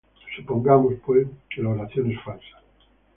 [0.35, 2.57] Supongamos, pues, que la oración es falsa.